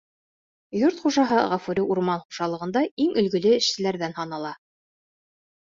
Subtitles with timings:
[0.79, 4.59] Йорт хужаһы Ғафури урман хужалығында иң өлгөлө эшселәрҙән һанала.